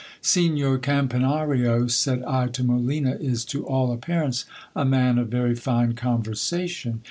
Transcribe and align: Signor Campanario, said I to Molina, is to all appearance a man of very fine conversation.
Signor 0.23 0.79
Campanario, 0.79 1.87
said 1.87 2.23
I 2.23 2.47
to 2.47 2.63
Molina, 2.63 3.11
is 3.21 3.45
to 3.45 3.67
all 3.67 3.91
appearance 3.91 4.45
a 4.75 4.83
man 4.83 5.19
of 5.19 5.27
very 5.27 5.53
fine 5.53 5.93
conversation. 5.93 6.99